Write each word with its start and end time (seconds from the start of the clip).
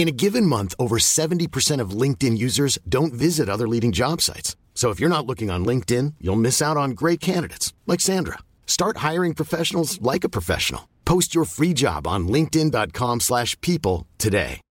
In 0.00 0.08
a 0.08 0.12
given 0.12 0.46
month, 0.46 0.74
over 0.78 0.96
70% 0.96 1.78
of 1.78 1.90
LinkedIn 1.90 2.38
users 2.38 2.78
don't 2.88 3.12
visit 3.12 3.50
other 3.50 3.68
leading 3.68 3.92
job 3.92 4.22
sites. 4.22 4.56
So 4.72 4.88
if 4.88 4.98
you're 4.98 5.10
not 5.10 5.26
looking 5.26 5.50
on 5.50 5.62
LinkedIn, 5.66 6.14
you'll 6.22 6.40
miss 6.40 6.62
out 6.62 6.78
on 6.78 6.92
great 6.92 7.20
candidates 7.20 7.74
like 7.86 8.00
Sandra. 8.00 8.38
Start 8.66 9.04
hiring 9.08 9.34
professionals 9.34 10.00
like 10.00 10.24
a 10.24 10.30
professional. 10.30 10.88
Post 11.04 11.34
your 11.34 11.44
free 11.44 11.74
job 11.74 12.06
on 12.06 12.28
linkedin.com/people 12.28 14.06
today. 14.16 14.62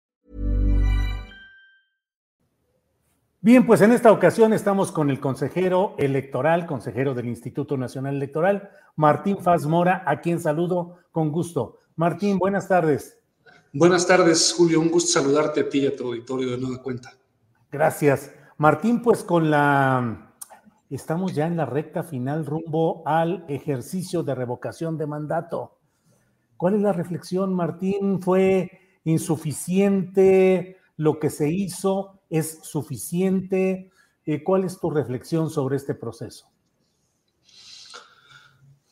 Bien, 3.42 3.68
pues 3.68 3.82
en 3.82 3.92
esta 3.92 4.12
ocasión 4.12 4.52
estamos 4.52 4.92
con 4.92 5.12
el 5.12 5.20
consejero 5.20 5.94
electoral, 6.00 6.66
consejero 6.66 7.14
del 7.14 7.28
Instituto 7.28 7.78
Nacional 7.78 8.16
Electoral, 8.16 8.72
Martín 8.96 9.38
Faz 9.38 9.68
Mora, 9.68 10.02
a 10.08 10.22
quien 10.22 10.40
saludo 10.40 10.96
con 11.12 11.32
gusto. 11.32 11.78
Martín, 11.96 12.40
buenas 12.40 12.68
tardes. 12.68 13.19
Buenas 13.72 14.08
tardes, 14.08 14.54
Julio. 14.58 14.80
Un 14.80 14.90
gusto 14.90 15.12
saludarte 15.12 15.62
a 15.62 15.70
ti 15.70 15.80
y 15.80 15.88
a 15.88 15.96
tu 15.96 16.08
auditorio 16.08 16.52
de 16.52 16.58
nueva 16.58 16.82
cuenta. 16.82 17.14
Gracias. 17.72 18.32
Martín, 18.58 19.02
pues 19.02 19.24
con 19.24 19.52
la... 19.52 20.34
Estamos 20.90 21.36
ya 21.36 21.46
en 21.46 21.56
la 21.56 21.68
recta 21.68 22.02
final 22.02 22.48
rumbo 22.48 23.04
al 23.06 23.46
ejercicio 23.48 24.24
de 24.24 24.34
revocación 24.34 24.98
de 24.98 25.06
mandato. 25.06 25.78
¿Cuál 26.58 26.76
es 26.76 26.82
la 26.82 26.94
reflexión, 26.94 27.54
Martín? 27.54 28.22
¿Fue 28.24 28.72
insuficiente 29.04 30.78
lo 30.98 31.20
que 31.20 31.30
se 31.30 31.50
hizo? 31.50 32.22
¿Es 32.28 32.60
suficiente? 32.64 33.92
Eh, 34.26 34.44
¿Cuál 34.44 34.64
es 34.64 34.80
tu 34.80 34.90
reflexión 34.90 35.52
sobre 35.52 35.78
este 35.78 35.94
proceso? 35.94 36.50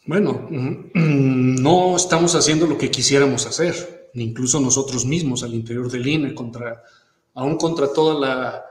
Bueno, 0.05 0.47
no 0.93 1.95
estamos 1.95 2.35
haciendo 2.35 2.67
lo 2.67 2.77
que 2.77 2.91
quisiéramos 2.91 3.45
hacer, 3.47 3.96
incluso 4.13 4.59
nosotros 4.59 5.05
mismos 5.05 5.43
al 5.43 5.53
interior 5.53 5.89
del 5.91 6.07
INE, 6.07 6.33
contra, 6.35 6.83
aún 7.33 7.57
contra 7.57 7.91
todas 7.91 8.19
la, 8.19 8.65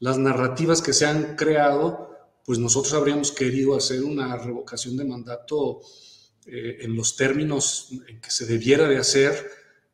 las 0.00 0.18
narrativas 0.18 0.82
que 0.82 0.92
se 0.92 1.06
han 1.06 1.36
creado, 1.36 2.10
pues 2.44 2.58
nosotros 2.58 2.94
habríamos 2.94 3.32
querido 3.32 3.76
hacer 3.76 4.02
una 4.02 4.36
revocación 4.36 4.96
de 4.96 5.04
mandato 5.04 5.80
eh, 6.46 6.78
en 6.80 6.96
los 6.96 7.16
términos 7.16 7.88
en 8.08 8.20
que 8.20 8.30
se 8.30 8.46
debiera 8.46 8.88
de 8.88 8.98
hacer, 8.98 9.50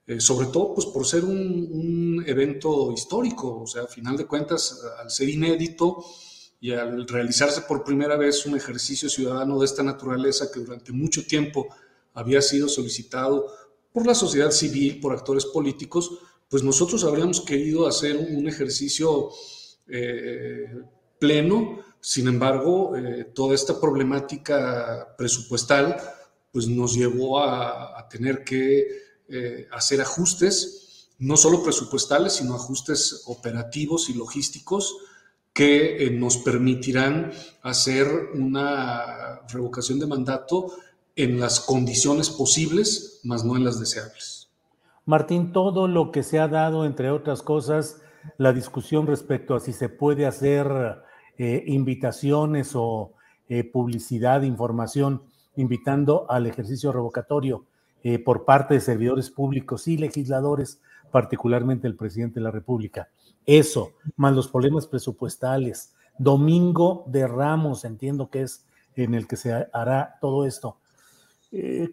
eh, 0.06 0.20
sobre 0.20 0.46
todo 0.46 0.74
pues 0.74 0.86
por 0.86 1.04
ser 1.04 1.24
un, 1.24 1.68
un, 1.72 2.24
evento 2.26 2.92
histórico, 2.92 3.62
o 3.62 3.66
sea, 3.66 3.82
a 3.82 3.86
final 3.86 4.16
de 4.16 4.26
cuentas, 4.26 4.80
al 4.98 5.10
ser 5.10 5.28
inédito 5.28 6.04
y 6.60 6.72
al 6.72 7.06
realizarse 7.06 7.62
por 7.62 7.84
primera 7.84 8.16
vez 8.16 8.46
un 8.46 8.56
ejercicio 8.56 9.08
ciudadano 9.08 9.58
de 9.58 9.66
esta 9.66 9.82
naturaleza 9.82 10.50
que 10.50 10.60
durante 10.60 10.92
mucho 10.92 11.26
tiempo 11.26 11.68
había 12.14 12.40
sido 12.40 12.68
solicitado 12.68 13.46
por 13.96 14.06
la 14.06 14.14
sociedad 14.14 14.50
civil, 14.50 15.00
por 15.00 15.14
actores 15.14 15.46
políticos, 15.46 16.18
pues 16.50 16.62
nosotros 16.62 17.02
habríamos 17.02 17.40
querido 17.40 17.86
hacer 17.86 18.14
un, 18.18 18.46
ejercicio 18.46 19.30
eh, 19.88 20.66
pleno. 21.18 21.78
Sin 21.98 22.28
embargo, 22.28 22.94
eh, 22.94 23.32
toda 23.34 23.54
esta 23.54 23.80
problemática 23.80 25.14
presupuestal 25.16 25.96
pues 26.52 26.68
nos 26.68 26.94
llevó 26.94 27.40
a, 27.40 28.06
tener 28.10 28.44
que 28.44 28.86
eh, 29.30 29.66
hacer 29.72 30.02
ajustes, 30.02 31.08
no 31.18 31.38
solo 31.38 31.62
presupuestales, 31.62 32.34
sino 32.34 32.54
ajustes 32.54 33.22
operativos 33.24 34.10
y 34.10 34.12
logísticos 34.12 34.94
que 35.54 36.10
nos 36.12 36.36
permitirán 36.36 37.32
hacer 37.62 38.06
una 38.34 39.40
revocación 39.48 39.98
de 39.98 40.06
mandato 40.06 40.70
en 41.16 41.40
las 41.40 41.60
condiciones 41.60 42.30
posibles, 42.30 43.20
más 43.24 43.44
no 43.44 43.56
en 43.56 43.64
las 43.64 43.80
deseables. 43.80 44.50
Martín, 45.06 45.52
todo 45.52 45.88
lo 45.88 46.12
que 46.12 46.22
se 46.22 46.38
ha 46.38 46.48
dado, 46.48 46.84
entre 46.84 47.10
otras 47.10 47.42
cosas, 47.42 48.02
la 48.38 48.52
discusión 48.52 49.06
respecto 49.06 49.54
a 49.54 49.60
si 49.60 49.72
se 49.72 49.88
puede 49.88 50.26
hacer 50.26 50.68
eh, 51.38 51.64
invitaciones 51.66 52.72
o 52.74 53.12
eh, 53.48 53.64
publicidad, 53.64 54.42
información, 54.42 55.22
invitando 55.56 56.26
al 56.28 56.46
ejercicio 56.46 56.92
revocatorio 56.92 57.64
eh, 58.02 58.18
por 58.18 58.44
parte 58.44 58.74
de 58.74 58.80
servidores 58.80 59.30
públicos 59.30 59.88
y 59.88 59.96
legisladores, 59.96 60.80
particularmente 61.10 61.86
el 61.86 61.96
presidente 61.96 62.40
de 62.40 62.44
la 62.44 62.50
República. 62.50 63.08
Eso, 63.46 63.92
más 64.16 64.34
los 64.34 64.48
problemas 64.48 64.86
presupuestales. 64.86 65.94
Domingo 66.18 67.04
de 67.06 67.26
Ramos, 67.26 67.84
entiendo 67.84 68.28
que 68.28 68.42
es 68.42 68.66
en 68.96 69.14
el 69.14 69.26
que 69.26 69.36
se 69.36 69.52
hará 69.72 70.18
todo 70.20 70.46
esto. 70.46 70.78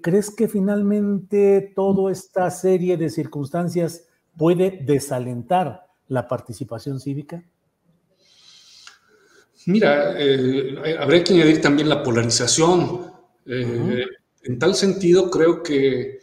¿Crees 0.02 0.32
que 0.32 0.48
finalmente 0.48 1.72
toda 1.76 2.12
esta 2.12 2.50
serie 2.50 2.98
de 2.98 3.10
circunstancias 3.10 4.06
puede 4.38 4.80
desalentar 4.84 5.86
la 6.08 6.28
participación 6.28 7.00
cívica? 7.00 7.44
Mira, 9.66 10.20
eh, 10.20 10.98
habría 11.00 11.24
que 11.24 11.34
añadir 11.34 11.62
también 11.62 11.88
la 11.88 12.04
polarización. 12.04 13.12
Eh, 13.46 13.66
uh 13.66 13.88
-huh. 13.88 14.06
En 14.44 14.60
tal 14.60 14.76
sentido, 14.76 15.30
creo 15.30 15.64
que 15.64 16.20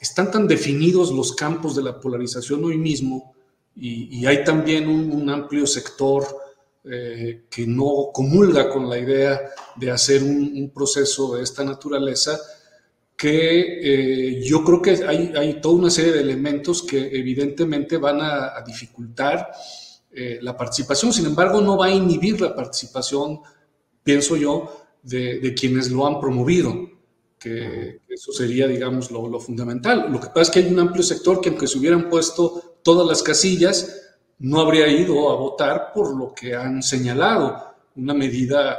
están 0.00 0.30
tan 0.30 0.46
definidos 0.46 1.10
los 1.10 1.34
campos 1.34 1.74
de 1.74 1.82
la 1.82 1.98
polarización 1.98 2.64
hoy 2.64 2.76
mismo 2.76 3.34
y, 3.74 4.18
y 4.18 4.26
hay 4.26 4.44
también 4.44 4.88
un, 4.88 5.10
un 5.12 5.30
amplio 5.30 5.66
sector 5.66 6.26
eh, 6.90 7.44
que 7.50 7.66
no 7.66 8.10
comulga 8.12 8.70
con 8.70 8.88
la 8.88 8.98
idea 8.98 9.40
de 9.76 9.90
hacer 9.90 10.22
un, 10.22 10.52
un 10.54 10.70
proceso 10.70 11.36
de 11.36 11.42
esta 11.42 11.64
naturaleza 11.64 12.38
que 13.16 13.80
eh, 13.82 14.42
yo 14.44 14.64
creo 14.64 14.80
que 14.80 14.90
hay, 15.04 15.32
hay, 15.36 15.60
toda 15.60 15.74
una 15.74 15.90
serie 15.90 16.12
de 16.12 16.20
elementos 16.20 16.82
que 16.82 17.08
evidentemente 17.12 17.96
van 17.96 18.20
a, 18.20 18.56
a 18.56 18.62
dificultar 18.62 19.50
eh, 20.12 20.38
la 20.40 20.56
participación, 20.56 21.12
sin 21.12 21.26
embargo 21.26 21.60
no 21.60 21.76
va 21.76 21.86
a 21.86 21.90
inhibir 21.90 22.40
la 22.40 22.54
participación, 22.54 23.40
pienso 24.02 24.36
yo, 24.36 24.86
de, 25.02 25.40
de 25.40 25.54
quienes 25.54 25.90
lo 25.90 26.06
han 26.06 26.20
promovido, 26.20 26.74
que, 27.38 28.00
eso 28.08 28.32
sería, 28.32 28.66
digamos, 28.66 29.10
lo, 29.10 29.28
lo, 29.28 29.38
fundamental. 29.40 30.10
Lo 30.10 30.20
que 30.20 30.28
pasa 30.28 30.42
es 30.42 30.50
que 30.50 30.58
hay 30.60 30.72
un 30.72 30.78
amplio 30.78 31.02
sector 31.02 31.40
que 31.40 31.50
aunque 31.50 31.66
se 31.66 31.78
hubieran 31.78 32.08
puesto 32.08 32.78
todas 32.82 33.06
las 33.06 33.22
casillas, 33.22 34.07
no 34.40 34.60
habría 34.60 34.86
ido 34.88 35.30
a 35.30 35.36
votar 35.36 35.92
por 35.92 36.16
lo 36.16 36.32
que 36.34 36.54
han 36.54 36.82
señalado, 36.82 37.74
una 37.96 38.14
medida 38.14 38.78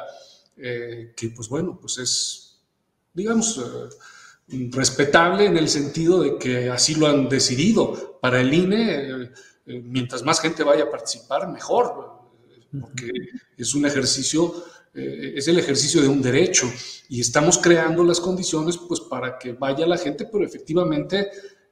eh, 0.56 1.14
que, 1.16 1.30
pues 1.30 1.50
bueno, 1.50 1.78
pues 1.80 1.98
es, 1.98 2.62
digamos, 3.14 3.58
eh, 3.58 4.70
respetable 4.72 5.46
en 5.46 5.58
el 5.58 5.68
sentido 5.68 6.22
de 6.22 6.38
que 6.38 6.70
así 6.70 6.96
lo 6.96 7.08
han 7.08 7.28
decidido. 7.28 8.18
Para 8.22 8.42
el 8.42 8.54
INE, 8.54 9.32
eh, 9.66 9.82
mientras 9.84 10.24
más 10.24 10.40
gente 10.40 10.64
vaya 10.64 10.84
a 10.84 10.90
participar, 10.90 11.48
mejor, 11.50 12.22
porque 12.80 13.12
es 13.58 13.74
un 13.74 13.86
ejercicio, 13.86 14.54
es 14.94 15.48
el 15.48 15.60
ejercicio 15.60 16.02
de 16.02 16.08
un 16.08 16.22
derecho. 16.22 16.72
Y 17.10 17.22
estamos 17.22 17.58
creando 17.58 18.04
las 18.04 18.20
condiciones 18.20 18.78
pues 18.78 19.00
para 19.02 19.38
que 19.38 19.54
vaya 19.54 19.86
la 19.86 19.98
gente, 19.98 20.28
pero 20.32 20.46
efectivamente 20.46 21.30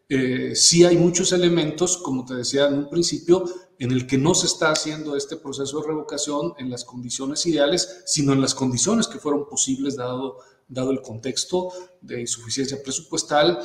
eh, 0.09 0.55
sí 0.55 0.85
hay 0.85 0.97
muchos 0.97 1.33
elementos, 1.33 1.97
como 1.97 2.23
te 2.23 2.35
decía 2.35 2.67
en 2.67 2.75
un 2.75 2.89
principio, 2.89 3.43
en 3.79 3.91
el 3.91 4.07
que 4.07 4.17
no 4.17 4.33
se 4.33 4.47
está 4.47 4.71
haciendo 4.71 5.15
este 5.15 5.37
proceso 5.37 5.79
de 5.79 5.87
revocación 5.87 6.53
en 6.57 6.69
las 6.69 6.83
condiciones 6.83 7.45
ideales, 7.45 8.03
sino 8.05 8.33
en 8.33 8.41
las 8.41 8.55
condiciones 8.55 9.07
que 9.07 9.19
fueron 9.19 9.47
posibles 9.47 9.95
dado 9.95 10.39
dado 10.67 10.91
el 10.91 11.01
contexto 11.01 11.71
de 12.01 12.21
insuficiencia 12.21 12.81
presupuestal, 12.83 13.59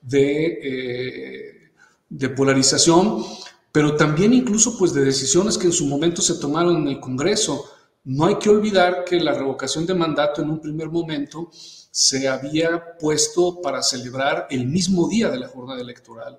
de, 0.00 0.46
eh, 0.62 1.72
de 2.08 2.28
polarización, 2.30 3.24
pero 3.70 3.96
también 3.96 4.32
incluso 4.32 4.78
pues 4.78 4.94
de 4.94 5.04
decisiones 5.04 5.58
que 5.58 5.66
en 5.66 5.72
su 5.72 5.86
momento 5.86 6.22
se 6.22 6.36
tomaron 6.36 6.76
en 6.76 6.88
el 6.88 7.00
Congreso. 7.00 7.64
No 8.04 8.26
hay 8.26 8.36
que 8.36 8.48
olvidar 8.48 9.04
que 9.04 9.20
la 9.20 9.34
revocación 9.34 9.84
de 9.84 9.94
mandato 9.94 10.40
en 10.40 10.50
un 10.50 10.60
primer 10.60 10.88
momento 10.88 11.50
se 11.52 12.28
había 12.28 12.96
puesto 12.98 13.60
para 13.60 13.82
celebrar 13.82 14.46
el 14.50 14.66
mismo 14.66 15.08
día 15.08 15.28
de 15.28 15.38
la 15.38 15.48
jornada 15.48 15.80
electoral 15.80 16.38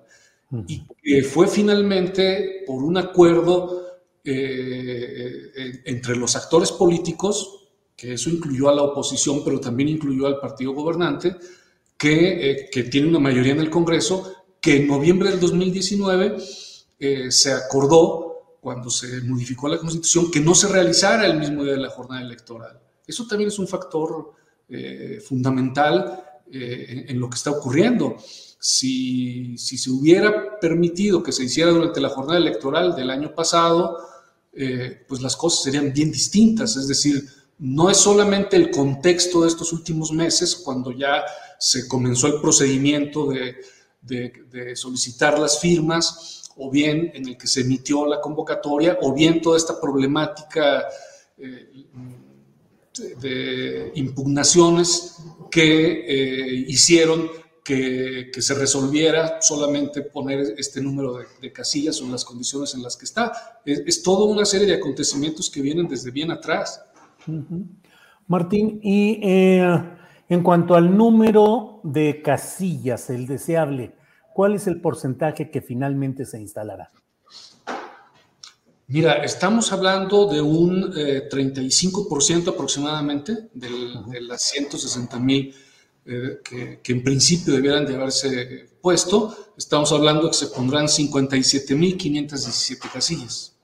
y 0.66 0.82
que 1.02 1.22
fue 1.22 1.46
finalmente 1.46 2.64
por 2.66 2.82
un 2.82 2.96
acuerdo 2.96 3.88
eh, 4.24 5.52
eh, 5.56 5.82
entre 5.86 6.16
los 6.16 6.36
actores 6.36 6.72
políticos, 6.72 7.68
que 7.96 8.14
eso 8.14 8.30
incluyó 8.30 8.68
a 8.68 8.74
la 8.74 8.82
oposición, 8.82 9.42
pero 9.44 9.60
también 9.60 9.88
incluyó 9.88 10.26
al 10.26 10.38
partido 10.38 10.72
gobernante, 10.72 11.36
que, 11.96 12.68
eh, 12.70 12.82
tiene 12.84 13.08
una 13.08 13.18
mayoría 13.18 13.52
en 13.52 13.60
el 13.60 13.70
Congreso, 13.70 14.32
que 14.60 14.76
en 14.76 14.88
noviembre 14.88 15.30
del 15.30 15.40
2019 15.40 16.36
se 17.30 17.52
acordó, 17.52 18.58
cuando 18.60 18.90
se 18.90 19.22
modificó 19.22 19.68
la 19.68 19.78
Constitución, 19.78 20.30
que 20.30 20.40
no 20.40 20.54
se 20.54 20.68
realizara 20.68 21.26
el 21.26 21.38
mismo 21.38 21.62
día 21.62 21.74
de 21.74 21.78
la 21.78 21.90
jornada 21.90 22.22
electoral. 22.22 22.78
Eso 23.06 23.26
también 23.26 23.48
es 23.48 23.58
un 23.58 23.68
factor 23.68 24.32
fundamental 25.26 26.22
en 26.50 27.18
lo 27.20 27.30
que 27.30 27.36
está 27.36 27.52
ocurriendo 27.52 28.16
si, 28.58 29.56
se 29.56 29.90
hubiera 29.90 30.58
permitido 30.58 31.22
que 31.22 31.32
se 31.32 31.44
hiciera 31.44 31.70
durante 31.70 32.00
la 32.00 32.08
jornada 32.08 32.38
electoral 32.38 32.94
del 32.96 33.10
año 33.10 33.34
pasado, 33.34 33.98
eh, 34.52 35.04
pues 35.06 35.20
las 35.20 35.36
cosas 35.36 35.62
serían 35.62 35.92
bien 35.92 36.10
distintas. 36.10 36.76
Es 36.76 36.88
decir, 36.88 37.28
no 37.58 37.90
es 37.90 37.96
solamente 37.96 38.56
el 38.56 38.70
contexto 38.70 39.42
de 39.42 39.48
estos 39.48 39.72
últimos 39.72 40.12
meses, 40.12 40.56
cuando 40.56 40.90
ya 40.90 41.24
se 41.58 41.86
comenzó 41.88 42.26
el 42.26 42.40
procedimiento 42.40 43.28
de, 43.28 43.56
solicitar 44.74 45.38
las 45.38 45.60
firmas, 45.60 46.50
o 46.56 46.70
bien 46.70 47.12
en 47.14 47.28
el 47.28 47.36
que 47.36 47.46
se 47.46 47.60
emitió 47.60 48.06
la 48.06 48.20
convocatoria, 48.20 48.98
o 49.02 49.12
bien 49.12 49.40
toda 49.40 49.56
esta 49.56 49.80
problemática 49.80 50.84
eh, 51.36 51.86
de 53.20 53.92
impugnaciones 53.94 55.16
que 55.50 56.04
eh, 56.08 56.64
hicieron 56.66 57.30
que, 57.68 58.40
se 58.40 58.54
resolviera 58.54 59.42
solamente 59.42 60.00
poner 60.00 60.54
este 60.56 60.80
número 60.80 61.18
de, 61.40 61.52
casillas 61.52 62.00
o 62.00 62.08
las 62.08 62.24
condiciones 62.24 62.74
en 62.74 62.82
las 62.82 62.96
que 62.96 63.04
está. 63.04 63.60
Es, 63.66 64.02
toda 64.02 64.24
una 64.24 64.46
serie 64.46 64.66
de 64.66 64.74
acontecimientos 64.74 65.50
que 65.50 65.60
vienen 65.60 65.86
desde 65.86 66.10
bien 66.10 66.30
atrás. 66.30 66.82
Martín, 68.26 68.80
y 68.82 69.20
eh, 69.22 69.82
en 70.30 70.42
cuanto 70.42 70.76
al 70.76 70.96
número 70.96 71.80
de 71.84 72.22
casillas, 72.22 73.10
el 73.10 73.26
deseable, 73.26 73.94
¿cuál 74.32 74.54
es 74.54 74.66
el 74.66 74.80
porcentaje 74.80 75.50
que 75.50 75.60
finalmente 75.60 76.24
se 76.24 76.40
instalará? 76.40 76.90
Mira, 78.86 79.22
estamos 79.24 79.70
hablando 79.74 80.26
de 80.26 80.40
un 80.40 80.90
35% 80.90 82.46
eh, 82.46 82.50
aproximadamente 82.50 83.50
de 83.52 83.68
las 84.22 84.40
160 84.40 85.18
mil 85.18 85.54
eh, 86.10 86.80
que, 86.82 86.92
en 86.92 87.04
principio 87.04 87.52
debieran 87.52 87.84
de 87.84 87.94
haberse 87.94 88.70
puesto, 88.80 89.36
estamos 89.58 89.92
hablando 89.92 90.30
que 90.30 90.36
se 90.36 90.46
pondrán 90.46 90.86
57.517 90.86 92.90
casillas. 92.90 93.54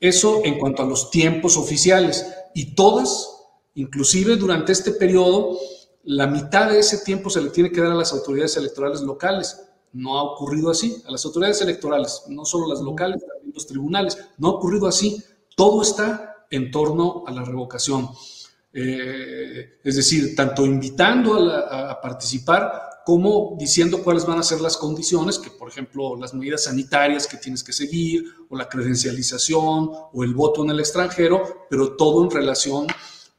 Eso 0.00 0.42
en 0.44 0.58
cuanto 0.58 0.82
a 0.82 0.86
los 0.86 1.10
tiempos 1.10 1.56
oficiales. 1.56 2.26
Y 2.54 2.74
todas, 2.74 3.30
inclusive 3.74 4.36
durante 4.36 4.72
este 4.72 4.90
periodo, 4.92 5.58
la 6.04 6.26
mitad 6.26 6.68
de 6.70 6.78
ese 6.78 6.98
tiempo 6.98 7.30
se 7.30 7.40
le 7.40 7.50
tiene 7.50 7.72
que 7.72 7.80
dar 7.80 7.92
a 7.92 7.96
las 7.96 8.12
autoridades 8.12 8.56
electorales 8.56 9.00
locales. 9.00 9.60
No 9.92 10.18
ha 10.18 10.22
ocurrido 10.22 10.70
así. 10.70 11.02
A 11.06 11.10
las 11.10 11.24
autoridades 11.24 11.60
electorales, 11.62 12.24
no 12.28 12.44
solo 12.44 12.68
las 12.68 12.80
locales, 12.80 13.24
también 13.26 13.54
los 13.54 13.66
tribunales. 13.66 14.18
No 14.38 14.48
ha 14.48 14.52
ocurrido 14.52 14.86
así. 14.86 15.22
Todo 15.56 15.82
está 15.82 16.46
en 16.50 16.70
torno 16.70 17.24
a 17.26 17.32
la 17.32 17.42
revocación. 17.42 18.10
Eh, 18.72 19.78
es 19.82 19.96
decir, 19.96 20.34
tanto 20.34 20.66
invitando 20.66 21.48
a, 21.48 22.00
participar 22.00 22.82
como 23.06 23.54
diciendo 23.58 24.02
cuáles 24.02 24.26
van 24.26 24.38
a 24.38 24.42
ser 24.42 24.60
las 24.60 24.76
condiciones, 24.76 25.38
que 25.38 25.50
por 25.50 25.68
ejemplo 25.68 26.16
las 26.16 26.34
medidas 26.34 26.64
sanitarias 26.64 27.26
que 27.26 27.36
tienes 27.36 27.62
que 27.62 27.72
seguir, 27.72 28.24
o 28.48 28.56
la 28.56 28.68
credencialización, 28.68 29.90
o 30.12 30.24
el 30.24 30.34
voto 30.34 30.64
en 30.64 30.70
el 30.70 30.80
extranjero, 30.80 31.66
pero 31.70 31.96
todo 31.96 32.24
en 32.24 32.30
relación 32.30 32.86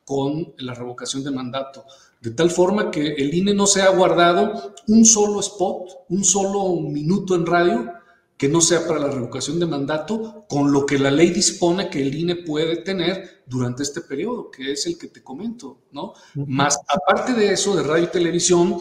con 0.05 0.53
la 0.59 0.73
revocación 0.73 1.23
de 1.23 1.31
mandato 1.31 1.85
de 2.25 2.31
tal 2.31 2.49
forma 2.49 2.89
que 2.89 3.13
el 3.13 3.33
INE 3.35 3.53
no 3.53 3.67
se 3.67 3.83
ha 3.83 3.89
guardado 3.89 4.73
un 4.87 5.05
solo 5.05 5.39
spot, 5.41 6.05
un 6.09 6.23
solo 6.23 6.75
minuto 6.81 7.35
en 7.35 7.45
radio 7.45 7.93
que 8.35 8.49
no 8.49 8.61
sea 8.61 8.85
para 8.87 8.99
la 8.99 9.09
revocación 9.09 9.59
de 9.59 9.67
mandato, 9.67 10.45
con 10.49 10.71
lo 10.71 10.85
que 10.87 10.97
la 10.97 11.11
ley 11.11 11.29
dispone 11.29 11.87
que 11.87 12.01
el 12.01 12.13
INE 12.13 12.37
puede 12.37 12.77
tener 12.77 13.43
durante 13.45 13.83
este 13.83 14.01
periodo, 14.01 14.49
que 14.49 14.71
es 14.73 14.87
el 14.87 14.97
que 14.97 15.07
te 15.07 15.23
comento, 15.23 15.83
¿no? 15.91 16.13
Más 16.33 16.79
aparte 16.87 17.33
de 17.33 17.53
eso, 17.53 17.75
de 17.75 17.83
radio 17.83 18.05
y 18.05 18.07
televisión, 18.07 18.79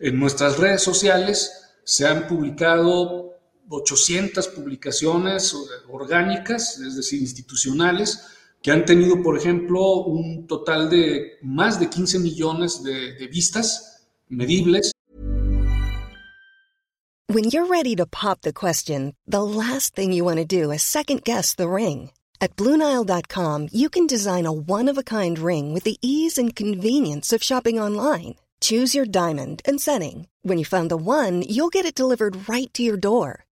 en 0.00 0.18
nuestras 0.18 0.58
redes 0.58 0.82
sociales 0.82 1.52
se 1.84 2.06
han 2.06 2.26
publicado 2.26 3.30
800 3.68 4.48
publicaciones 4.48 5.56
orgánicas, 5.88 6.78
es 6.80 6.96
decir, 6.96 7.20
institucionales, 7.20 8.24
que 8.62 8.70
han 8.70 8.84
tenido, 8.84 9.22
por 9.22 9.36
ejemplo, 9.36 10.04
un 10.04 10.46
total 10.46 10.88
de 10.88 11.38
más 11.42 11.80
de 11.80 11.90
15 11.90 12.18
millones 12.20 12.82
de, 12.82 13.14
de 13.14 13.26
vistas 13.26 14.06
medibles. 14.28 14.92
When 17.28 17.44
you're 17.44 17.66
ready 17.66 17.96
to 17.96 18.06
pop 18.06 18.42
the 18.42 18.52
question, 18.52 19.14
the 19.26 19.42
last 19.42 19.94
thing 19.94 20.12
you 20.12 20.24
want 20.24 20.38
to 20.38 20.44
do 20.44 20.70
is 20.70 20.82
second 20.82 21.24
guess 21.24 21.54
the 21.54 21.68
ring. 21.68 22.10
At 22.40 22.56
BlueNile.com, 22.56 23.68
you 23.72 23.88
can 23.88 24.06
design 24.06 24.46
a 24.46 24.52
one-of-a-kind 24.52 25.38
ring 25.38 25.72
with 25.72 25.84
the 25.84 25.96
ease 26.02 26.36
and 26.36 26.54
convenience 26.54 27.32
of 27.32 27.42
shopping 27.42 27.80
online. 27.80 28.34
Choose 28.60 28.94
your 28.94 29.06
diamond 29.06 29.62
and 29.64 29.80
setting. 29.80 30.26
When 30.42 30.58
you 30.58 30.64
find 30.64 30.90
the 30.90 30.96
one, 30.96 31.42
you'll 31.42 31.70
get 31.70 31.86
it 31.86 31.94
delivered 31.94 32.48
right 32.48 32.72
to 32.74 32.82
your 32.82 32.96
door. 32.96 33.44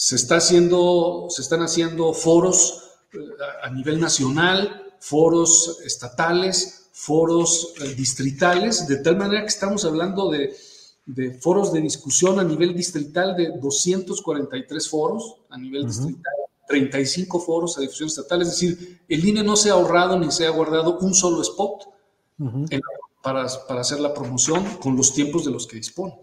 Se, 0.00 0.14
está 0.14 0.36
haciendo, 0.36 1.26
se 1.28 1.42
están 1.42 1.62
haciendo 1.62 2.12
foros 2.12 2.84
eh, 3.12 3.18
a 3.64 3.70
nivel 3.70 3.98
nacional, 3.98 4.94
foros 5.00 5.78
estatales, 5.84 6.90
foros 6.92 7.74
eh, 7.80 7.94
distritales, 7.94 8.86
de 8.86 8.98
tal 8.98 9.16
manera 9.16 9.42
que 9.42 9.48
estamos 9.48 9.84
hablando 9.84 10.30
de 10.30 10.54
de 11.08 11.32
foros 11.40 11.72
de 11.72 11.80
discusión 11.80 12.38
a 12.38 12.44
nivel 12.44 12.74
distrital 12.74 13.34
de 13.34 13.58
243 13.58 14.88
foros 14.90 15.36
a 15.48 15.56
nivel 15.56 15.86
distrital, 15.86 16.34
35 16.68 17.40
foros 17.40 17.78
a 17.78 17.80
difusión 17.80 18.08
estatal, 18.08 18.42
es 18.42 18.50
decir, 18.50 19.00
el 19.08 19.26
INE 19.26 19.42
no 19.42 19.56
se 19.56 19.70
ha 19.70 19.72
ahorrado 19.72 20.18
ni 20.18 20.30
se 20.30 20.46
ha 20.46 20.50
guardado 20.50 20.98
un 20.98 21.14
solo 21.14 21.40
spot 21.40 21.84
para, 23.22 23.46
para 23.66 23.80
hacer 23.80 24.00
la 24.00 24.12
promoción 24.12 24.62
con 24.76 24.96
los 24.96 25.14
tiempos 25.14 25.46
de 25.46 25.50
los 25.50 25.66
que 25.66 25.78
dispone. 25.78 26.14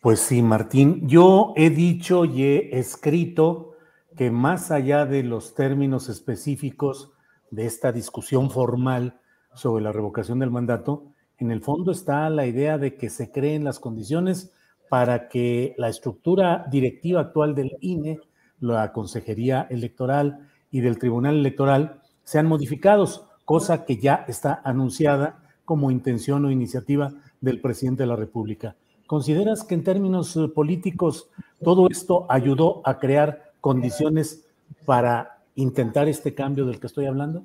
Pues 0.00 0.20
sí, 0.20 0.40
Martín, 0.40 1.06
yo 1.06 1.52
he 1.56 1.68
dicho 1.68 2.24
y 2.24 2.42
he 2.44 2.78
escrito 2.78 3.72
que 4.16 4.30
más 4.30 4.70
allá 4.70 5.04
de 5.04 5.22
los 5.22 5.54
términos 5.54 6.08
específicos 6.08 7.12
de 7.50 7.66
esta 7.66 7.92
discusión 7.92 8.50
formal 8.50 9.20
sobre 9.52 9.84
la 9.84 9.92
revocación 9.92 10.38
del 10.38 10.50
mandato, 10.50 11.12
en 11.36 11.50
el 11.50 11.60
fondo 11.60 11.92
está 11.92 12.30
la 12.30 12.46
idea 12.46 12.78
de 12.78 12.96
que 12.96 13.10
se 13.10 13.30
creen 13.30 13.62
las 13.62 13.78
condiciones 13.78 14.54
para 14.88 15.28
que 15.28 15.74
la 15.76 15.90
estructura 15.90 16.64
directiva 16.70 17.20
actual 17.20 17.54
del 17.54 17.76
INE, 17.82 18.20
la 18.58 18.92
Consejería 18.92 19.66
Electoral 19.68 20.48
y 20.70 20.80
del 20.80 20.98
Tribunal 20.98 21.36
Electoral 21.36 22.00
sean 22.24 22.46
modificados, 22.46 23.26
cosa 23.44 23.84
que 23.84 23.98
ya 23.98 24.24
está 24.28 24.62
anunciada 24.64 25.42
como 25.66 25.90
intención 25.90 26.46
o 26.46 26.50
iniciativa 26.50 27.12
del 27.42 27.60
presidente 27.60 28.04
de 28.04 28.06
la 28.06 28.16
República. 28.16 28.76
¿Consideras 29.10 29.64
que 29.64 29.74
en 29.74 29.82
términos 29.82 30.36
eh, 30.36 30.46
políticos 30.46 31.26
todo 31.64 31.88
esto 31.90 32.26
ayudó 32.28 32.80
a 32.84 33.00
crear 33.00 33.54
condiciones 33.60 34.42
para 34.84 35.42
intentar 35.56 36.06
este 36.08 36.32
cambio 36.32 36.64
del 36.64 36.78
que 36.78 36.86
estoy 36.86 37.06
hablando? 37.06 37.42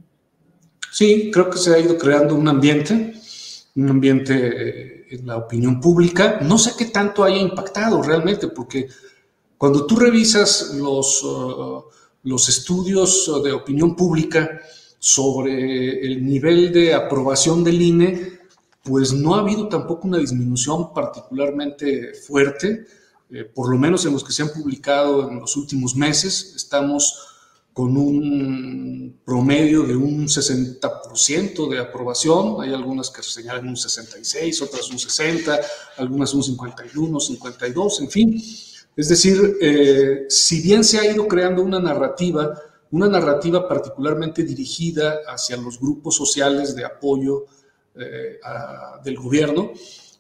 Sí, 0.92 1.32
creo 1.34 1.50
que 1.50 1.58
se 1.58 1.74
ha 1.74 1.80
ido 1.80 1.98
creando 1.98 2.36
un 2.36 2.48
ambiente 2.48 3.16
un 3.78 3.90
ambiente 3.90 4.34
eh, 4.36 5.06
en 5.10 5.26
la 5.26 5.38
opinión 5.38 5.82
pública. 5.82 6.38
No 6.40 6.60
sé 6.60 6.74
qué 6.78 6.86
tanto 6.86 7.24
haya 7.24 7.38
impactado 7.38 8.00
realmente, 8.04 8.48
porque 8.50 8.88
cuando 9.58 9.88
tú 9.88 9.96
revisas 9.96 10.76
los, 10.76 11.24
uh, 11.24 11.84
los 12.22 12.48
estudios 12.48 13.42
de 13.44 13.52
opinión 13.52 13.96
pública 13.96 14.62
sobre 15.00 16.06
el 16.06 16.24
nivel 16.24 16.72
de 16.72 16.94
aprobación 16.94 17.64
del 17.64 17.82
INE, 17.82 18.35
pues 18.86 19.14
no 19.14 19.34
ha 19.34 19.40
habido 19.40 19.68
tampoco 19.68 20.08
una 20.08 20.20
disminución 20.20 20.94
particularmente 20.94 22.14
fuerte, 22.14 22.86
eh, 23.32 23.44
por 23.44 23.72
lo 23.72 23.80
menos 23.80 24.06
en 24.06 24.14
los 24.14 24.24
que 24.24 24.32
se 24.32 24.44
han 24.44 24.50
publicado 24.50 25.28
en 25.28 25.40
los 25.40 25.58
últimos 25.58 25.96
meses. 25.96 26.54
Estamos 26.56 27.18
con 27.74 27.98
un 27.98 29.20
promedio 29.26 29.82
de 29.82 29.96
un 29.96 30.28
60% 30.28 31.68
de 31.68 31.80
aprobación. 31.80 32.62
Hay 32.62 32.76
algunas 32.76 33.10
que 33.10 33.24
señalan 33.24 33.68
un 33.68 33.76
66, 33.76 34.62
otras 34.62 34.88
un 34.92 35.00
60, 35.00 35.60
algunas 35.98 36.36
un 36.36 36.44
51, 36.44 37.20
52, 37.20 38.02
en 38.02 38.10
fin. 38.12 38.42
Es 38.96 39.10
decir, 39.10 39.58
eh, 39.62 40.26
si 40.30 40.62
bien 40.62 40.84
se 40.84 41.00
ha 41.00 41.12
ido 41.12 41.28
creando 41.28 41.64
una 41.64 41.80
narrativa, 41.80 42.54
una 42.92 43.10
narrativa 43.10 43.68
particularmente 43.68 44.44
dirigida 44.44 45.22
hacia 45.28 45.58
los 45.58 45.80
grupos 45.80 46.16
sociales 46.16 46.76
de 46.76 46.86
apoyo 46.86 47.48
eh, 47.98 48.40
del 49.04 49.16
gobierno, 49.18 49.72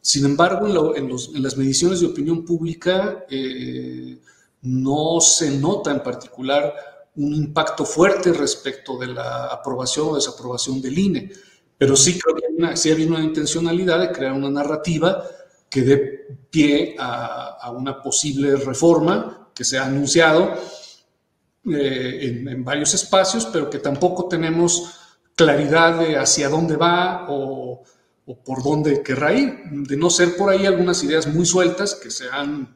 sin 0.06 0.24
embargo, 0.24 0.96
en, 0.96 1.10
las 1.42 1.58
mediciones 1.58 2.00
de 2.00 2.06
opinión 2.06 2.46
pública 2.46 3.26
eh, 3.28 4.20
no 4.62 5.20
se 5.20 5.50
nota 5.58 5.90
en 5.90 6.04
particular 6.04 6.76
un 7.16 7.34
impacto 7.34 7.86
fuerte 7.86 8.32
respecto 8.32 9.00
de 9.00 9.08
la 9.08 9.48
aprobación 9.48 10.10
o 10.10 10.16
desaprobación 10.16 10.80
del 10.80 11.00
INE, 11.00 11.32
pero 11.76 11.96
sí 11.96 12.20
creo 12.20 12.36
que 12.36 12.46
hay 12.46 12.54
una, 12.56 13.18
una 13.18 13.24
intencionalidad 13.24 14.00
de 14.00 14.12
crear 14.12 14.34
una 14.34 14.52
narrativa 14.52 15.24
que 15.72 15.82
dé 15.82 16.00
pie 16.52 16.96
a, 17.00 17.72
una 17.72 18.00
posible 18.00 18.58
reforma 18.58 19.50
que 19.56 19.64
se 19.64 19.80
ha 19.80 19.86
anunciado 19.86 20.54
eh, 21.66 22.44
en, 22.48 22.64
varios 22.64 22.94
espacios, 22.94 23.48
pero 23.52 23.72
que 23.72 23.80
tampoco 23.80 24.28
tenemos 24.28 25.00
claridad 25.36 26.00
de 26.00 26.18
hacia 26.18 26.50
dónde 26.50 26.78
va 26.78 27.28
o, 27.30 27.84
por 28.44 28.64
dónde 28.64 29.04
querrá 29.04 29.34
ir, 29.34 29.64
de 29.70 29.98
no 29.98 30.10
ser 30.10 30.36
por 30.38 30.50
ahí 30.50 30.66
algunas 30.66 31.04
ideas 31.04 31.28
muy 31.28 31.46
sueltas 31.46 31.96
que 31.96 32.10
se 32.10 32.30
han, 32.30 32.76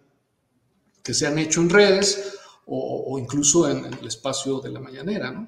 que 1.03 1.13
se 1.13 1.25
han 1.25 1.39
hecho 1.39 1.61
en 1.61 1.69
redes 1.69 2.37
o, 2.65 3.17
incluso 3.17 3.67
en, 3.67 3.85
el 3.85 4.07
espacio 4.07 4.59
de 4.59 4.69
la 4.69 4.79
mañanera, 4.79 5.31
¿no? 5.31 5.47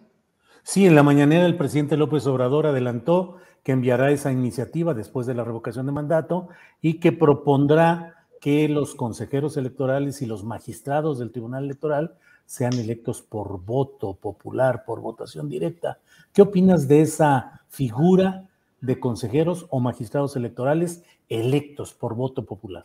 Sí, 0.63 0.85
en 0.85 0.95
la 0.95 1.03
mañanera 1.03 1.45
el 1.45 1.57
presidente 1.57 1.97
López 1.97 2.25
Obrador 2.27 2.67
adelantó 2.67 3.37
que 3.63 3.71
enviará 3.71 4.11
esa 4.11 4.31
iniciativa 4.31 4.93
después 4.93 5.27
de 5.27 5.33
la 5.33 5.43
revocación 5.43 5.85
de 5.85 5.91
mandato 5.91 6.49
y 6.81 6.99
que 6.99 7.11
propondrá 7.11 8.27
que 8.39 8.67
los 8.67 8.95
consejeros 8.95 9.55
electorales 9.57 10.21
y 10.21 10.25
los 10.25 10.43
magistrados 10.43 11.19
del 11.19 11.31
Tribunal 11.31 11.65
Electoral 11.65 12.15
sean 12.51 12.73
electos 12.73 13.21
por 13.21 13.61
voto 13.63 14.13
popular, 14.13 14.83
por 14.83 14.99
votación 14.99 15.47
directa. 15.47 15.99
¿Qué 16.33 16.41
opinas 16.41 16.89
de 16.89 16.99
esa 16.99 17.61
figura 17.69 18.49
de 18.81 18.99
consejeros 18.99 19.67
o 19.69 19.79
magistrados 19.79 20.35
electorales 20.35 21.01
electos 21.29 21.93
por 21.93 22.13
voto 22.13 22.43
popular? 22.43 22.83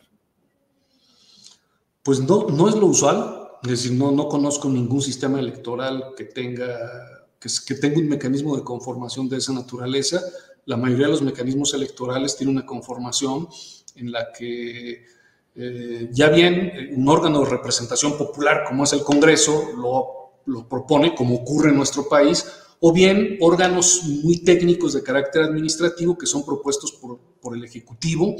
Pues 2.01 2.21
no, 2.21 2.47
no 2.47 2.69
es 2.69 2.75
lo 2.75 2.85
usual. 2.85 3.49
Es 3.61 3.69
decir, 3.69 3.91
no, 3.91 4.09
no 4.11 4.29
conozco 4.29 4.69
ningún 4.69 5.01
sistema 5.01 5.37
electoral 5.37 6.13
que 6.15 6.23
tenga, 6.23 7.27
que, 7.37 7.75
tenga 7.75 7.99
un 7.99 8.07
mecanismo 8.07 8.55
de 8.55 8.63
conformación 8.63 9.27
de 9.27 9.35
esa 9.35 9.51
naturaleza. 9.51 10.21
La 10.63 10.77
mayoría 10.77 11.07
de 11.07 11.11
los 11.11 11.21
mecanismos 11.21 11.73
electorales 11.73 12.37
tienen 12.37 12.55
una 12.55 12.65
conformación 12.65 13.49
en 13.95 14.13
la 14.13 14.31
que 14.31 15.16
eh, 15.59 16.09
ya 16.11 16.29
bien 16.29 16.91
un 16.95 17.09
órgano 17.09 17.39
de 17.39 17.49
representación 17.49 18.15
popular 18.15 18.63
como 18.67 18.83
es 18.83 18.93
el 18.93 19.01
Congreso 19.01 19.69
lo, 19.75 20.69
propone, 20.69 21.15
como 21.15 21.37
ocurre 21.37 21.71
en 21.71 21.77
nuestro 21.77 22.07
país, 22.07 22.45
o 22.79 22.93
bien 22.93 23.37
órganos 23.41 24.03
muy 24.03 24.43
técnicos 24.43 24.93
de 24.93 25.01
carácter 25.01 25.41
administrativo 25.41 26.15
que 26.15 26.27
son 26.27 26.45
propuestos 26.45 26.91
por, 26.91 27.55
el 27.55 27.63
Ejecutivo, 27.63 28.35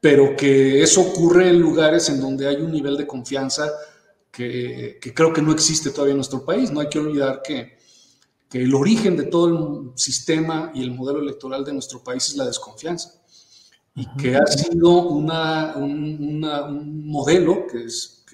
pero 0.00 0.34
que 0.36 0.82
eso 0.82 1.02
ocurre 1.02 1.48
en 1.48 1.60
lugares 1.60 2.08
en 2.08 2.20
donde 2.20 2.46
hay 2.46 2.56
un 2.56 2.70
nivel 2.70 2.96
de 2.96 3.06
confianza 3.06 3.70
que, 4.30 4.98
creo 5.14 5.32
que 5.32 5.42
no 5.42 5.52
existe 5.52 5.90
todavía 5.90 6.12
en 6.12 6.18
nuestro 6.18 6.44
país. 6.44 6.70
No 6.70 6.80
hay 6.80 6.88
que 6.88 7.00
olvidar 7.00 7.42
que, 7.42 7.78
el 8.52 8.74
origen 8.74 9.16
de 9.16 9.24
todo 9.24 9.48
el 9.48 9.98
sistema 9.98 10.72
y 10.74 10.82
el 10.82 10.92
modelo 10.92 11.20
electoral 11.20 11.64
de 11.64 11.72
nuestro 11.72 12.02
país 12.02 12.28
es 12.28 12.36
la 12.36 12.46
desconfianza. 12.46 13.19
Y 13.94 14.06
que 14.16 14.36
ha 14.36 14.46
sido 14.46 15.08
una, 15.08 15.74
un, 15.76 16.40
modelo 17.06 17.66
que, 17.66 17.84
es, 17.84 18.24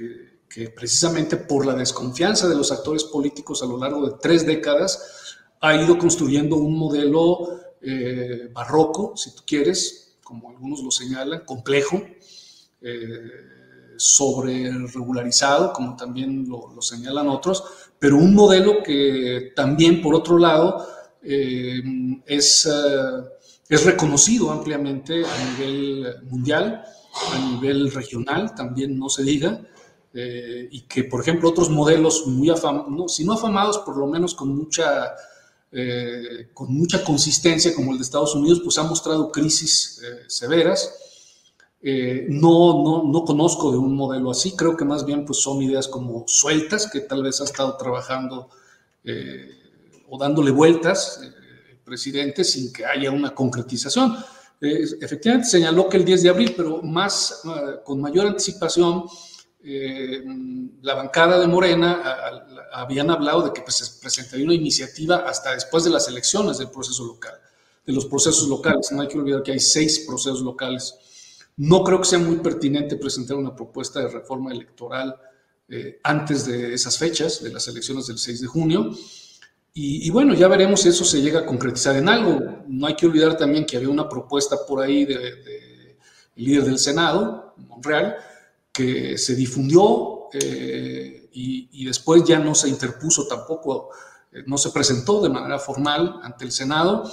que, 0.49 0.71
precisamente 0.71 1.37
por 1.37 1.67
la 1.67 1.75
desconfianza 1.75 2.49
de 2.49 2.55
los 2.55 2.73
actores 2.73 3.05
políticos 3.05 3.63
a 3.63 3.67
lo 3.67 3.79
largo 3.79 4.07
de 4.07 4.17
tres 4.21 4.47
décadas 4.47 5.37
ha 5.61 5.75
ido 5.75 5.99
construyendo 5.99 6.57
un 6.57 6.79
modelo 6.79 7.61
eh, 7.83 8.49
barroco, 8.53 9.15
si 9.17 9.35
tú 9.35 9.43
quieres, 9.47 10.19
como 10.23 10.51
algunos 10.51 10.83
lo 10.83 10.91
señalan, 10.91 11.45
complejo. 11.45 12.01
Eh, 12.81 13.57
sobre 13.97 14.71
regularizado, 14.89 15.73
como 15.73 15.97
también 15.97 16.49
lo, 16.49 16.81
señalan 16.81 17.29
otros, 17.29 17.65
pero 17.99 18.17
un 18.17 18.35
modelo 18.35 18.83
que 18.83 19.53
también, 19.55 20.03
por 20.03 20.15
otro 20.15 20.39
lado, 20.39 20.87
eh, 21.23 21.83
es, 22.27 22.67
eh, 22.67 23.25
es 23.69 23.85
reconocido 23.85 24.51
ampliamente 24.51 25.25
a 25.25 25.51
nivel 25.51 26.17
mundial, 26.31 26.85
a 27.33 27.51
nivel 27.51 27.91
regional, 27.93 28.55
también 28.55 28.99
no 28.99 29.09
se 29.09 29.23
diga, 29.23 29.61
eh, 30.15 30.69
y 30.71 30.83
que, 30.83 31.05
por 31.05 31.21
ejemplo, 31.21 31.49
otros 31.49 31.71
modelos 31.71 32.27
muy 32.27 32.51
afamados, 32.51 33.15
si 33.15 33.25
no 33.25 33.33
afamados, 33.33 33.79
por 33.79 33.97
lo 33.97 34.07
menos 34.07 34.35
con 34.35 34.57
mucha, 34.57 35.13
con 36.55 36.73
mucha 36.73 37.05
consistencia, 37.05 37.75
como 37.75 37.93
el 37.93 37.99
de 37.99 38.05
Estados 38.05 38.35
Unidos, 38.35 38.61
pues 38.65 38.79
han 38.79 38.89
mostrado 38.89 39.31
crisis 39.31 40.01
severas. 40.27 40.91
Eh, 41.89 42.27
no, 42.29 42.83
no, 42.83 43.05
no 43.05 43.25
conozco 43.25 43.71
de 43.71 43.79
un 43.79 43.95
modelo 43.95 44.33
así, 44.33 44.57
creo 44.57 44.77
que 44.77 44.85
más 44.85 45.05
bien 45.05 45.25
pues 45.25 45.39
son 45.39 45.63
ideas 45.63 45.87
como 45.87 46.25
sueltas 46.27 46.91
que 46.91 47.01
tal 47.01 47.23
vez 47.23 47.41
ha 47.41 47.45
estado 47.45 47.77
trabajando 47.77 48.49
eh, 49.05 49.49
o 50.09 50.19
dándole 50.19 50.51
vueltas 50.51 51.21
eh, 51.23 51.31
presidente 51.87 52.45
sin 52.45 52.73
que 52.73 52.85
haya 52.85 53.11
una 53.11 53.35
concretización. 53.35 54.17
efectivamente 54.61 55.49
señaló 55.49 55.89
que 55.89 55.97
el 55.97 56.05
10 56.05 56.23
de 56.25 56.29
abril, 56.29 56.55
pero 56.57 56.83
más, 56.83 57.43
con 57.85 58.01
mayor 58.01 58.27
anticipación, 58.27 59.05
la 60.83 60.95
bancada 60.95 61.39
de 61.41 61.47
Morena 61.47 62.03
habían 62.73 63.11
hablado 63.11 63.43
de 63.43 63.53
que 63.53 63.63
pues, 63.63 63.77
se 63.77 64.01
presentaría 64.01 64.45
una 64.45 64.55
iniciativa 64.55 65.25
hasta 65.29 65.55
después 65.55 65.85
de 65.85 65.91
las 65.91 66.09
elecciones 66.09 66.59
del 66.59 66.71
proceso 66.71 67.05
local, 67.05 67.35
de 67.87 67.93
los 67.93 68.07
procesos 68.07 68.49
locales. 68.49 68.93
No 68.93 69.03
hay 69.03 69.09
que 69.09 69.19
olvidar 69.19 69.43
que 69.43 69.53
hay 69.53 69.61
seis 69.61 70.01
procesos 70.01 70.43
locales. 70.43 70.95
No 71.57 71.83
creo 71.83 72.01
que 72.01 72.07
sea 72.07 72.19
muy 72.19 72.37
pertinente 72.37 72.97
presentar 72.97 73.37
una 73.37 73.55
propuesta 73.55 74.01
de 74.01 74.09
reforma 74.09 74.53
electoral 74.53 75.17
eh, 75.69 75.99
antes 76.05 76.47
de 76.47 76.75
esas 76.75 76.97
fechas, 76.99 77.43
de 77.43 77.51
las 77.51 77.67
elecciones 77.67 78.07
del 78.07 78.19
6 78.19 78.43
de 78.43 78.47
junio. 78.47 78.91
Y, 79.79 80.09
bueno, 80.09 80.33
ya 80.33 80.49
veremos 80.49 80.81
si 80.81 80.89
eso 80.89 81.05
se 81.05 81.21
llega 81.21 81.41
a 81.41 81.45
concretizar 81.45 81.95
en 81.97 82.09
algo. 82.09 82.41
No 82.67 82.87
hay 82.87 82.97
que 82.97 83.05
olvidar 83.05 83.37
también 83.37 83.67
que 83.67 83.77
había 83.77 83.91
una 83.91 84.09
propuesta 84.09 84.57
por 84.67 84.83
ahí 84.83 85.05
del 85.05 85.45
de, 85.45 85.99
líder 86.37 86.65
del 86.65 86.79
Senado, 86.79 87.53
Monreal, 87.59 88.17
que 88.73 89.19
se 89.19 89.35
difundió 89.35 90.31
eh, 90.33 91.29
y, 91.31 91.85
después 91.85 92.25
ya 92.25 92.39
no 92.39 92.55
se 92.55 92.71
interpuso 92.71 93.27
tampoco, 93.29 93.91
eh, 94.33 94.45
no 94.47 94.57
se 94.57 94.71
presentó 94.71 95.21
de 95.21 95.29
manera 95.29 95.59
formal 95.59 96.21
ante 96.23 96.47
el 96.47 96.53
Senado. 96.53 97.13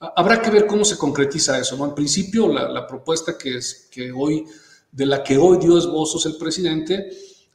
Habrá 0.00 0.40
que 0.40 0.50
ver 0.50 0.66
cómo 0.66 0.86
se 0.86 0.96
concretiza 0.96 1.58
eso. 1.58 1.76
¿no? 1.76 1.84
En 1.84 1.94
principio, 1.94 2.50
la, 2.50 2.86
propuesta 2.86 3.36
que, 3.36 3.58
es, 3.58 3.86
que 3.90 4.12
hoy, 4.12 4.46
de 4.90 5.04
la 5.04 5.22
que 5.22 5.36
hoy 5.36 5.58
dio 5.58 5.76
esbozos 5.76 6.24
el 6.24 6.38
presidente, 6.38 7.10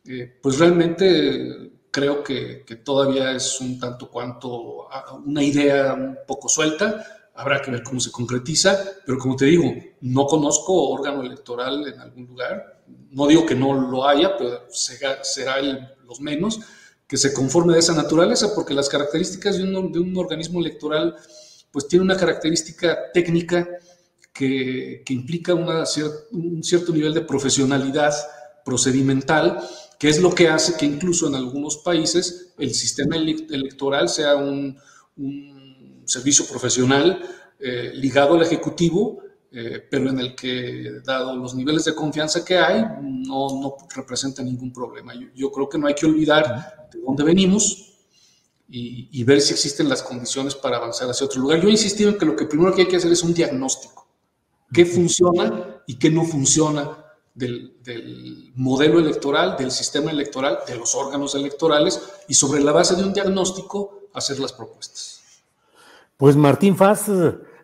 eh, 0.05 0.37
pues 0.39 0.59
realmente 0.59 1.71
creo 1.93 2.23
que, 2.23 2.65
todavía 2.83 3.31
es 3.31 3.61
un 3.61 3.79
tanto 3.79 4.09
cuanto 4.09 4.87
una 5.23 5.43
idea 5.43 5.93
un 5.93 6.17
poco 6.27 6.49
suelta, 6.49 7.29
habrá 7.35 7.61
que 7.61 7.69
ver 7.69 7.83
cómo 7.83 7.99
se 7.99 8.11
concretiza, 8.11 8.83
pero 9.05 9.19
como 9.19 9.35
te 9.35 9.45
digo, 9.45 9.71
no 10.01 10.25
conozco 10.25 10.89
órgano 10.89 11.21
electoral 11.21 11.87
en 11.87 11.99
algún 11.99 12.25
lugar, 12.25 12.81
no 13.11 13.27
digo 13.27 13.45
que 13.45 13.53
no 13.53 13.75
lo 13.75 14.07
haya, 14.07 14.35
pero 14.35 14.63
será, 14.71 15.61
los 16.03 16.19
menos, 16.19 16.59
que 17.05 17.15
se 17.15 17.31
conforme 17.31 17.73
de 17.73 17.79
esa 17.79 17.93
naturaleza, 17.93 18.55
porque 18.55 18.73
las 18.73 18.89
características 18.89 19.57
de 19.57 19.63
un, 19.63 19.91
de 19.91 19.99
un 19.99 20.17
organismo 20.17 20.59
electoral, 20.59 21.15
pues 21.71 21.87
tiene 21.87 22.05
una 22.05 22.17
característica 22.17 23.11
técnica 23.13 23.69
que, 24.33 25.03
que 25.05 25.13
implica 25.13 25.53
una, 25.53 25.83
un 26.31 26.63
cierto 26.63 26.91
nivel 26.91 27.13
de 27.13 27.21
profesionalidad 27.21 28.13
procedimental, 28.65 29.59
que 30.03 30.09
es 30.09 30.19
lo 30.19 30.35
que 30.35 30.49
hace 30.49 30.75
que 30.75 30.85
incluso 30.85 31.29
en 31.29 31.35
algunos 31.35 31.77
países 31.77 32.53
el 32.57 32.73
sistema 32.73 33.15
electoral 33.15 34.09
sea 34.09 34.35
un, 34.35 34.77
servicio 36.03 36.45
profesional 36.45 37.23
eh, 37.57 37.93
ligado 37.95 38.33
al 38.33 38.41
Ejecutivo, 38.41 39.21
eh, 39.49 39.81
pero 39.89 40.09
en 40.09 40.19
el 40.19 40.35
que, 40.35 40.99
dado 41.05 41.33
los 41.37 41.55
niveles 41.55 41.85
de 41.85 41.95
confianza 41.95 42.43
que 42.43 42.57
hay, 42.57 42.83
no, 43.01 43.47
no 43.61 43.77
representa 43.95 44.43
ningún 44.43 44.73
problema. 44.73 45.13
Yo, 45.33 45.49
creo 45.53 45.69
que 45.69 45.77
no 45.77 45.87
hay 45.87 45.95
que 45.95 46.05
olvidar 46.05 46.89
de 46.91 46.99
dónde 46.99 47.23
venimos 47.23 47.93
y, 48.67 49.07
y, 49.09 49.23
ver 49.23 49.39
si 49.39 49.53
existen 49.53 49.87
las 49.87 50.03
condiciones 50.03 50.53
para 50.53 50.75
avanzar 50.75 51.09
hacia 51.09 51.27
otro 51.27 51.39
lugar. 51.39 51.61
Yo 51.61 51.69
he 51.69 51.71
insistido 51.71 52.09
en 52.09 52.17
que 52.17 52.25
lo 52.25 52.35
que 52.35 52.43
primero 52.43 52.75
que 52.75 52.81
hay 52.81 52.87
que 52.89 52.97
hacer 52.97 53.13
es 53.13 53.23
un 53.23 53.33
diagnóstico. 53.33 54.05
¿Qué 54.73 54.85
funciona 54.85 55.81
y 55.87 55.95
qué 55.95 56.09
no 56.09 56.25
funciona 56.25 57.02
del, 57.33 58.51
modelo 58.55 58.99
electoral, 58.99 59.55
del 59.57 59.71
sistema 59.71 60.11
electoral, 60.11 60.59
de 60.67 60.75
los 60.75 60.95
órganos 60.95 61.35
electorales 61.35 62.01
y 62.27 62.33
sobre 62.33 62.61
la 62.61 62.71
base 62.71 62.95
de 62.95 63.03
un 63.03 63.13
diagnóstico 63.13 64.09
hacer 64.13 64.39
las 64.39 64.53
propuestas. 64.53 65.21
Pues 66.17 66.35
Martín 66.35 66.75
Faz, 66.75 67.09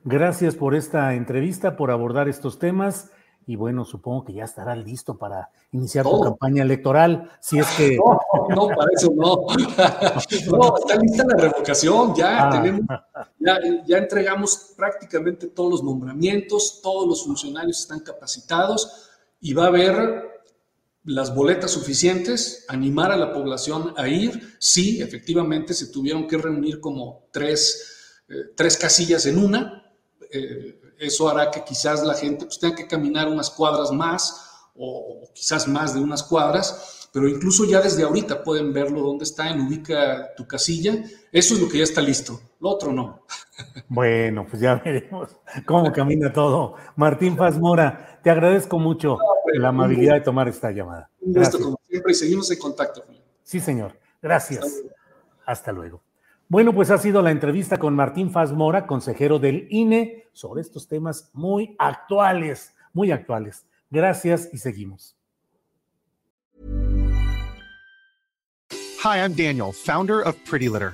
gracias 0.03 0.55
por 0.55 0.75
esta 0.75 1.13
entrevista, 1.13 1.77
por 1.77 1.91
abordar 1.91 2.27
estos 2.27 2.57
temas 2.57 3.11
y 3.49 3.55
bueno, 3.55 3.83
supongo 3.83 4.25
que 4.25 4.33
ya 4.33 4.43
estará 4.43 4.75
listo 4.75 5.17
para 5.17 5.49
iniciar 5.71 6.05
tu 6.05 6.21
campaña 6.21 6.61
electoral, 6.61 7.31
si 7.39 7.57
es 7.57 7.67
que... 7.75 7.97
No, 7.97 8.19
no, 8.55 8.67
para 8.67 8.91
eso 8.95 9.11
no. 9.15 9.47
no, 10.57 10.77
está 10.77 10.95
lista 10.97 11.25
la 11.27 11.35
revocación, 11.35 12.13
ya 12.13 12.47
ah. 12.47 12.51
tenemos, 12.51 12.85
ya, 13.39 13.57
ya 13.87 13.97
entregamos 13.97 14.73
prácticamente 14.77 15.47
todos 15.47 15.71
los 15.71 15.83
nombramientos, 15.83 16.79
todos 16.83 17.07
los 17.07 17.23
funcionarios 17.25 17.79
están 17.79 18.01
capacitados, 18.01 19.08
y 19.41 19.53
va 19.53 19.65
a 19.65 19.67
haber 19.67 20.29
las 21.03 21.33
boletas 21.33 21.71
suficientes, 21.71 22.65
animar 22.67 23.11
a 23.11 23.17
la 23.17 23.33
población 23.33 23.93
a 23.97 24.07
ir. 24.07 24.55
Sí, 24.59 25.01
efectivamente, 25.01 25.73
se 25.73 25.87
tuvieron 25.87 26.27
que 26.27 26.37
reunir 26.37 26.79
como 26.79 27.27
tres, 27.31 28.21
eh, 28.27 28.51
tres 28.55 28.77
casillas 28.77 29.25
en 29.25 29.37
una. 29.37 29.91
Eh, 30.31 30.79
eso 30.99 31.29
hará 31.29 31.49
que 31.49 31.63
quizás 31.63 32.03
la 32.03 32.13
gente 32.13 32.45
pues, 32.45 32.59
tenga 32.59 32.75
que 32.75 32.87
caminar 32.87 33.27
unas 33.27 33.49
cuadras 33.49 33.91
más 33.91 34.45
o, 34.75 35.29
quizás 35.33 35.67
más 35.67 35.93
de 35.93 36.01
unas 36.01 36.23
cuadras, 36.23 37.07
pero 37.11 37.27
incluso 37.27 37.65
ya 37.65 37.81
desde 37.81 38.03
ahorita 38.03 38.43
pueden 38.43 38.71
verlo 38.71 39.01
dónde 39.01 39.23
está, 39.23 39.49
en 39.49 39.61
ubica 39.61 40.35
tu 40.35 40.45
casilla. 40.45 41.03
Eso 41.31 41.53
es 41.55 41.59
lo 41.59 41.69
que 41.69 41.79
ya 41.79 41.83
está 41.85 42.01
listo, 42.01 42.39
lo 42.59 42.69
otro 42.69 42.93
no. 42.93 43.25
Bueno, 43.87 44.45
pues 44.49 44.61
ya 44.61 44.75
veremos 44.85 45.35
cómo 45.65 45.91
camina 45.91 46.31
todo. 46.31 46.75
Martín 46.95 47.35
Paz 47.35 47.57
Mora, 47.57 48.19
te 48.23 48.29
agradezco 48.29 48.79
mucho 48.79 49.17
la 49.53 49.69
amabilidad 49.69 50.15
de 50.15 50.21
tomar 50.21 50.47
esta 50.47 50.71
llamada. 50.71 51.09
Un 51.21 51.33
gusto, 51.33 51.59
como 51.59 51.79
siempre, 51.87 52.11
y 52.11 52.15
seguimos 52.15 52.51
en 52.51 52.59
contacto. 52.59 53.03
Sí, 53.43 53.59
señor. 53.59 53.93
Gracias. 54.21 54.83
Hasta 55.45 55.71
luego. 55.71 56.03
Bueno, 56.47 56.73
pues 56.73 56.89
ha 56.91 56.97
sido 56.97 57.21
la 57.21 57.31
entrevista 57.31 57.77
con 57.77 57.95
Martín 57.95 58.31
Faz 58.31 58.51
Mora, 58.51 58.87
consejero 58.87 59.39
del 59.39 59.67
INE, 59.69 60.27
sobre 60.33 60.61
estos 60.61 60.87
temas 60.87 61.29
muy 61.33 61.75
actuales, 61.79 62.75
muy 62.93 63.11
actuales. 63.11 63.65
Gracias 63.89 64.49
y 64.51 64.57
seguimos. 64.57 65.15
Hi, 69.01 69.17
I'm 69.17 69.33
Daniel, 69.33 69.71
founder 69.71 70.21
of 70.27 70.35
Pretty 70.49 70.67
Litter. 70.67 70.93